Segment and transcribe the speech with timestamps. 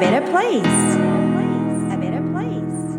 [0.00, 0.64] better place.
[1.92, 2.98] A better place.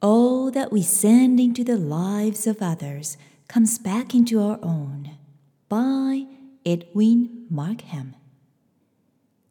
[0.00, 5.10] All that we send into the lives of others comes back into our own.
[5.68, 6.24] By
[6.64, 8.14] Edwin Markham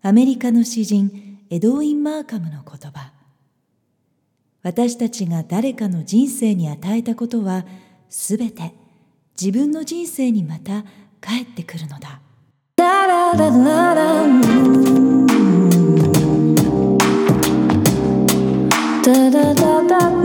[0.01, 3.11] アメリカの詩人エドウィン・マーカムの言葉
[4.63, 7.65] 私たちが誰かの人生に与えたことは
[8.09, 8.73] すべて
[9.39, 10.83] 自分の人生にまた
[11.21, 12.21] 帰ってくるのだ。
[19.07, 20.16] Da da da da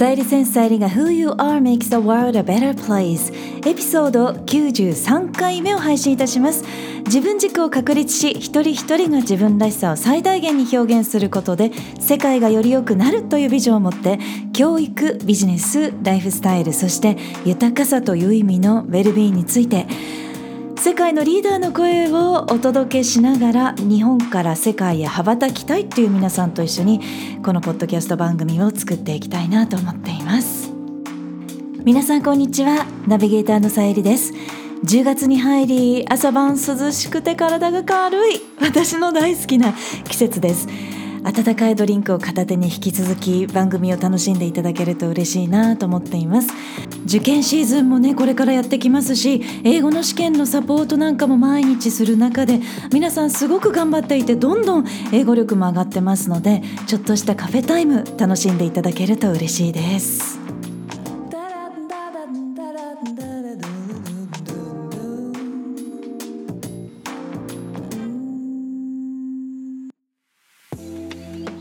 [0.00, 3.30] Sairi センサイリが Who You Are Makes the World a Better Place
[3.68, 6.64] エピソード93回目を配信いたします。
[7.04, 14.18] 自分軸を確立し一人一人が自分らしさを最大限に表現することで世界がより良くなるというビジョンを持って
[14.54, 19.86] 教育ビジネスライフスタイルそして豊かさという意味のウェルビーについて
[20.82, 27.00] 世界のリーダーの声をお届けしながら日本から世界へ羽ばたきたいという皆さんと一緒に
[27.42, 30.72] このポッドキャスト番組を作っていきたいなと思っています。
[31.84, 32.86] 皆さんこんにちは。
[33.06, 34.32] ナビゲーターのさゆりです。
[34.82, 38.40] 10月に入り朝晩涼しくて体が軽い。
[38.62, 39.74] 私の大好きな
[40.08, 40.66] 季節です。
[41.24, 46.48] 温かいドリンクを片手に引き続き番組を楽しんでいただけると嬉しいなと思っています。
[47.06, 52.60] 受験シーズンもねこれからやってきますし英語の試験のサポートなんかも毎日する中で
[52.92, 60.39] 皆さんすごく頑張っていてどんどん英語力も上がってますのでちょっとしたカフェタイム楽しんでいただけると嬉しいです。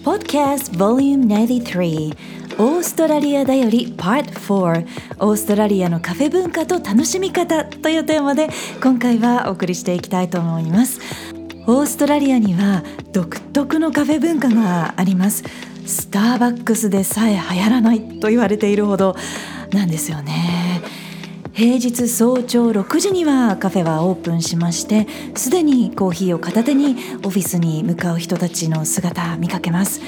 [0.03, 2.15] Podcast Volume 93
[2.57, 4.85] オーストラリアだより Part 4
[5.19, 8.49] オーストラリアのカフェ文化と楽しみ方というテーマで
[8.81, 10.99] 今回はお送りしていきたいと思います。
[11.67, 15.43] オーストラリアには独特のカフェ文化があります。
[15.85, 19.15] スターバックスでさえ流行らないと言われているほど
[19.71, 20.58] なんですよね。
[21.59, 29.99] 平日早朝6時にはカフェはオープンしましてすでにコーヒーを片手にオフィスに向かう人たちの姿見かけます。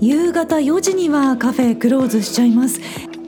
[0.00, 2.80] 夕方4時にはカフェクローズしちゃいます。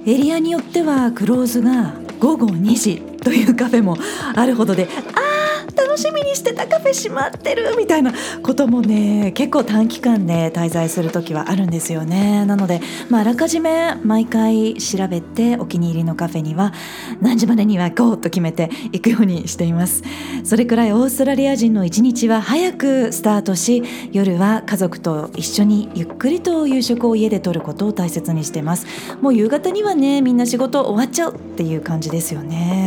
[0.07, 3.97] エリアによってはクローズが午後2時というカフェも
[4.37, 5.32] あるほどであ
[5.77, 8.13] 楽しみにしてたカフェ閉まってるみたいな
[8.43, 12.45] こともね結構短期間で滞在する時はあるんですよね。
[12.47, 16.73] なので、まあ、あらかじめ毎回調べてお気に入りのカフェには
[17.21, 20.03] 何時までには行こうと決めて行くようにしています。
[20.45, 28.87] それくらいオーストラリア人の一日は早くスタートし夜は家族と一緒にゆっくりと夕食を家でとることを大切にしてます。
[29.21, 32.82] もう夕方にはねみんな仕事終わっちゃうっていう感じですよね。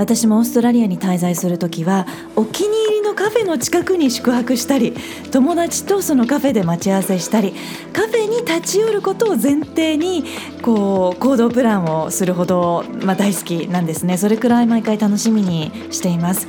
[0.00, 4.94] 私もオーストラリアに滞在する時はお気に入りのカフェの近くに宿泊したり
[5.30, 7.52] 友達とそのカフェで待ち合わせしたり
[7.92, 10.24] カフェに立ち寄ることを前提に
[10.62, 16.48] こう行動プランをするほど、まあ、大好きなんですねそれくらい毎回楽しみにしています。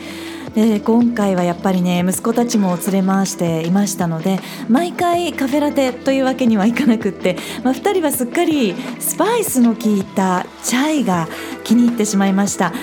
[0.55, 11.29] で今回はやっぱりね息子たちも連れ回していましたので毎回カフェラテというわけにはいかなくって、まあ、2人はすっかりスパイスの効いたチャイが
[11.63, 12.73] 気に入ってしまいました。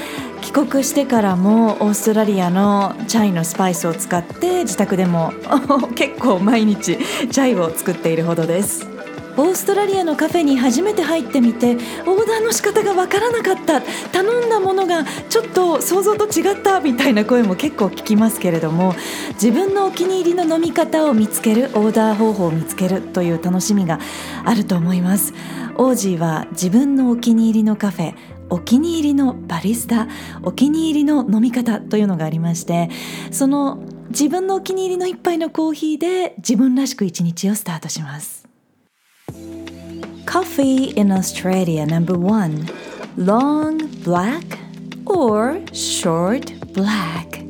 [0.48, 5.34] 帰国してからもオーストラリアのチャイのスパイスを使って自宅でも
[5.94, 8.87] 結構毎日チャイを作っているほどです。
[9.37, 11.76] オーストラリアのカフェに初めて入ってみて
[12.06, 13.82] オーダーの仕方がわからなかった。
[14.10, 18.94] 頼んだものがちょっと想像と違ったみたいな声も結構聞きますけれども
[19.34, 24.00] 自分のお気に入りの飲み方を見つけるオーダー方法を見つけるという楽しみが
[24.46, 25.34] あると思います。
[25.76, 28.14] オージーは自分のお気に入りのカフェ
[28.50, 30.08] お気に入りのバリスタ
[30.42, 32.90] お気に入りの飲み方というのがありまして
[33.30, 33.78] その
[34.08, 38.48] 自分のお気に入りの一杯のコーヒーで自分らしく一日をスタートします。
[40.24, 42.66] Coffee in Australia number one.
[43.16, 44.58] Long black
[45.06, 47.48] or short black?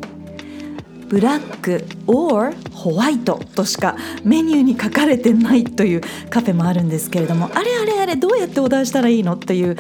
[1.09, 9.35] ブラック or ホワイトとしかメニューに書かれてないというカフェもあるんですけれどもあれあれあれどうやってオーダーしたらいいの？
[9.35, 9.77] っていう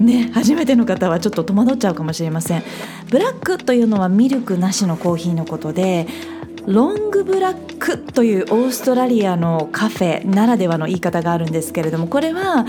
[0.00, 2.62] ね初めての方はちょっと戸惑っちゃうかもしれません。
[3.10, 6.06] ブラックというのはミルクなしのコーヒーのことで
[6.66, 12.66] ロングブラックというオーストラリアのカフェならではの言い方があるんですけれどもこれは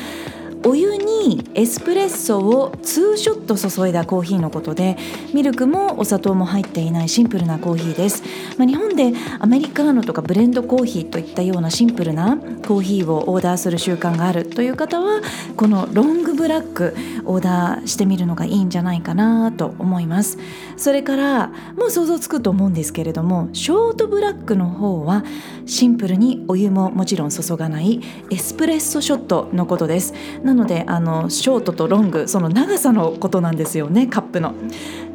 [0.66, 4.98] お湯にエスプレッソを2ショット注いだコーヒーのことで
[5.34, 8.24] ミルクもお砂糖も入っていないシンプルなコーヒーです、
[8.58, 15.22] まあ、日本でアメリカーノとかブレンドコーヒーといったようなシンプルなコーヒーをオーダーする習慣があるという方は
[15.56, 20.38] このロングブラックオーダーしてみるのがいいんじゃないかなと思います。
[20.76, 21.48] それから
[21.78, 25.24] もう想像つくと思うんですけれどもショートブラックの方は
[25.66, 28.02] シンプルにお湯ももちろん注がない
[28.32, 30.14] エスプレッソショットのことです。
[30.50, 34.56] なのであのショートとロングその長さのことなんですよねカップの。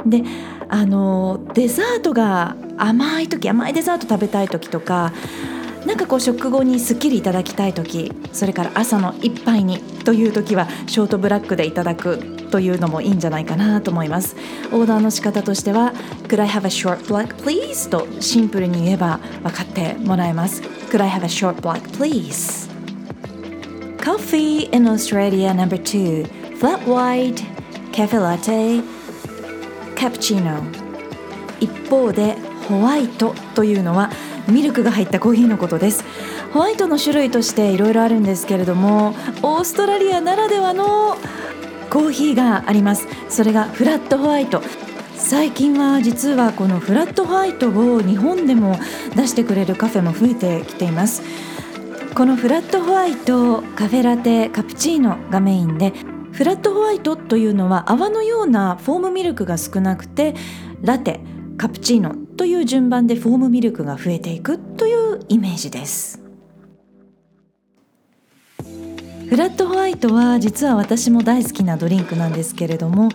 [0.07, 0.23] で
[0.69, 5.13] あのデザートが甘い時甘いデザート食べたい時とか
[5.87, 12.19] なんかこう食後にすっきりいただきたい時それから朝の一杯にという時はショートブラックでいただく
[12.51, 14.37] というのもいいんじゃないかなと思います
[14.73, 15.93] オーダーの仕方としては
[16.29, 17.91] Could I have a short black please?
[17.91, 22.74] とシンプルに言えば分かってもらえます Could I have a short black please?
[24.05, 26.27] Coffee in Australia number two.
[26.59, 27.43] Flat white
[27.91, 28.83] Cafe latte
[29.97, 30.63] Cappuccino.
[31.59, 32.37] 一方で
[32.69, 34.11] ホワイトというのは
[34.47, 36.05] ミルクが入ったコーヒーのことです。
[36.53, 41.17] ホワイトの種類としていろいろあるんですけれどもオーストラリアならではの
[41.89, 43.09] コーヒーがあります。
[43.31, 44.61] それがフラットホワイト。
[45.17, 48.79] 最近は実はこのフラットホワイトを日本でも
[49.17, 51.23] 出してくれるカフェも増えてきています。
[52.15, 55.93] このフラットホワイトカフェラテカプチーノがメインで
[56.31, 60.37] フラットホワイトというのは泡のようなフォームミルクが少なくて
[60.81, 61.19] ラテ
[61.57, 66.21] カプチーノという順番でフォームミルクが増えていくというイメージです。
[69.29, 73.09] フラットホワイトは実は私も大好きなドリンクなんですけれども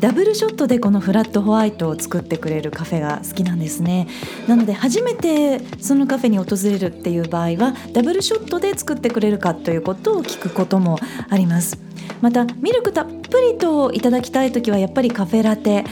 [0.00, 4.08] ダブルショットでこのフラットホワイトを作ってくれるカフェが好きなんですね。
[4.48, 10.98] なので初めてそのカフェに訪れるっていう場合はダブルショットで作ってくれるかということを聞くことも
[11.28, 11.89] あります。
[12.20, 15.84] またミルクたっぷりといただきたい時はやっぱりカフェラテ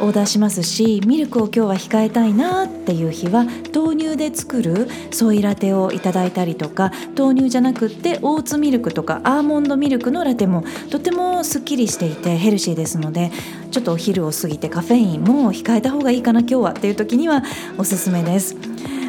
[0.00, 13.30] オーダーしますしミルクを今日は控えたいなっていう日は豆乳で作るソイラテをいただいたりとか豆乳じゃなくってオーツミルクとかアーモンドミルクのラテもとてもすっきりしていてヘルシーですので
[13.70, 17.42] ちょっとお昼を過ぎてカフェインも控えた方がいいかな今日はっていう時には
[17.78, 18.56] おすすめです。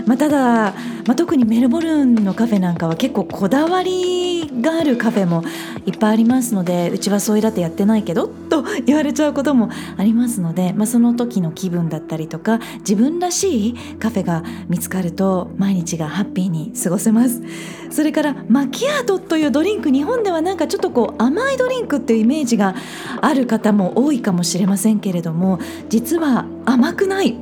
[0.07, 0.71] まあ、ただ、
[1.05, 5.43] まあ、特にメルボルンのカフェなんかは結構こだわりがあるカフェも
[5.85, 8.27] いっぱいありますのでうちはそういだってやってないけど
[8.63, 17.41] と言われちゃうこともありますので、まあ、その時の気分だったりとか自分らしいカフェが見つかると毎日がハッピーに過ごせます。
[17.89, 22.75] それからマキアートというドリンク日本ではなんかちょっとこう甘いドリンクっていうイメージが
[23.21, 27.37] ある方も多いかもしれませんけれども実は甘くない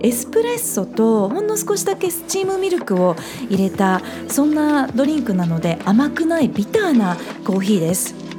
[0.00, 3.14] エスプレッソとほんの少しだけスチームミルクを
[3.50, 8.29] 入れたそんなドリンクなので甘くないビターなコーヒーです。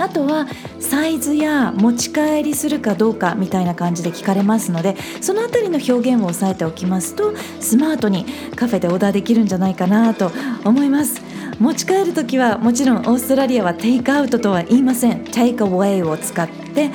[0.00, 0.46] あとは
[0.78, 8.24] サイズや持ち帰りするかどうかみたいな感じで聞かれますのでその辺りの表現を押さえておきますとスマートに
[8.56, 10.32] カフェでオーダーできるんじゃないかなと
[10.64, 11.20] 思います
[11.58, 16.90] 持ち帰る時はもちろんオーストラリアはテイクアウトとは言いませんテイクアウェイを使って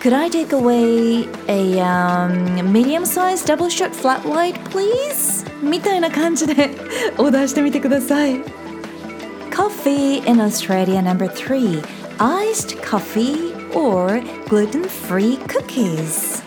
[0.00, 5.46] Could I take away a、um, medium size double shot flat white, please?
[5.62, 6.70] みたいな感じで
[7.16, 8.63] オーダーしてみてください。
[9.54, 11.80] Coffee in Australia number three
[12.18, 16.42] iced coffee or gluten free cookies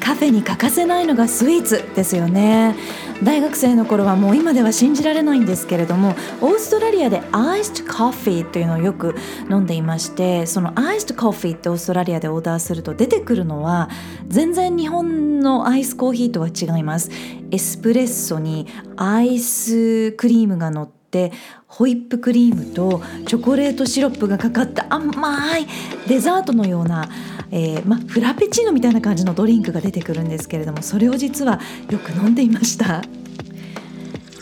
[0.00, 2.74] カフェに欠かせないのがスイーツですよね
[3.22, 9.14] 大学生の頃はもう今では信じられないんですけれどもオーストラリアでアイストコーヒーというのをよく
[9.50, 13.90] 飲んでいましてそのアイストコーヒーってオーストラリアでオーダーすると出てくるのは
[14.28, 17.10] 全然日本のアイスコーヒーとは違います。
[17.50, 21.32] エスプレッソにアイスクリームが乗って
[21.66, 25.66] ホイップクリームとチョコレートシロップがかかった甘い
[26.06, 27.08] デザートのような
[27.50, 33.02] えー、まフラペチーノみたいな感じのドリンクが出てくるんですけれどもそれを実はよく飲んでいました。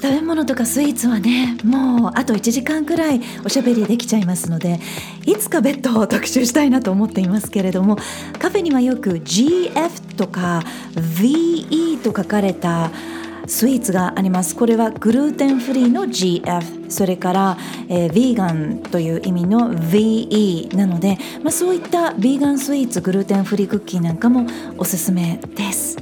[0.00, 4.78] 食べ物とかスイーツはねもうあと1時間くらいおしゃべりできちゃいますので
[5.26, 7.96] いつか別途特集したいなと思っていますけれども
[8.38, 10.62] カフェにはよく GF とか
[10.94, 12.92] VE と書かれた
[13.48, 14.54] スイーツがあります。
[14.54, 25.96] これはグルーテンフリーの GF それから、えー、ヴィーガンという意味の VE なので、まあ、そういったヴィーガンスイーツグルーテンフリークッキーなんかもおすすめです。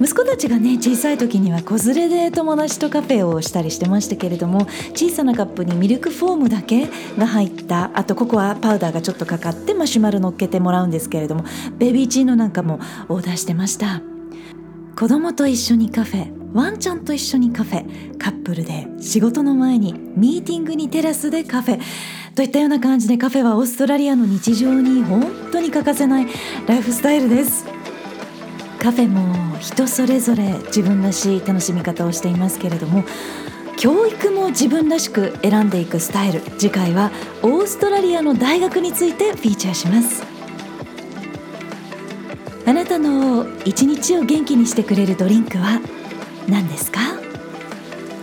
[0.00, 11.44] 息子たちがね小さい時には子連れで友達とカフェをしたりしてましたけれども小さなカップにミルクフォームだけが入ったあとココアパウダーがちょっとかかってマシュマロ乗っけてもらうんですけれども
[11.78, 14.02] ベビーチーノなんかもオーダーしてました。
[14.96, 16.33] 子供と一緒にカフェ。
[16.54, 21.80] ワンちゃんと一緒にカフェカップルで仕事の前にミーティングにテラスでカフェ。
[22.36, 26.26] といったような感じでカフェはオーストラリアの日常に本当に欠かせない
[26.68, 27.64] ライフスタイルです。
[28.78, 33.02] カフェも人それぞれ自分らしい楽しみ方をしていますけれども
[33.76, 36.40] 教育も自分らしく選んでいくスタイル。
[36.56, 37.10] 次回は
[37.42, 40.22] オーストラリアの大学についてフィーチャーします。
[42.64, 45.80] あなたの一日を元気にしてくれるドリンクは
[46.48, 47.00] 何ですか？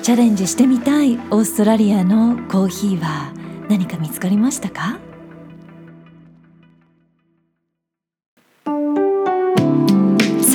[0.03, 3.33] チャレンジしてみたいオーストラリアのコーヒーは
[3.69, 4.99] 何か見つかりましたか？
[8.65, 8.71] さ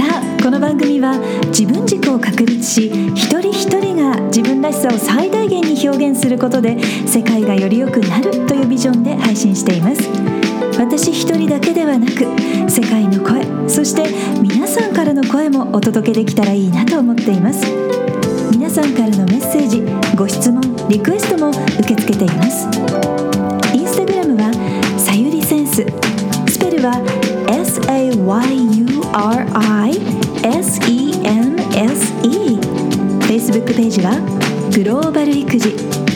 [0.05, 5.56] あこの番組は自分軸を確立し一人一人が自分らしさを最大限
[6.27, 10.11] することで世界がより良くなるというビジョンで配信しています。
[10.77, 12.27] 私一人だけではなく
[12.69, 14.03] 世界の声そして
[14.43, 17.65] 皆さんからの声もお届けできたらいいなと思っています。
[18.51, 19.85] 皆さんからのメッセージ
[20.17, 22.67] ご質問リクエストも受け付けています。
[23.73, 24.53] インスタグラムは
[24.99, 25.87] さゆりセンス。
[26.49, 26.95] スペルは
[27.47, 28.27] SAYURISENSE
[33.29, 34.19] Facebook ページは
[34.75, 36.16] グローバル育児。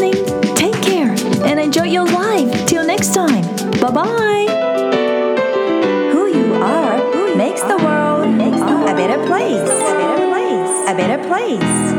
[11.31, 11.90] Place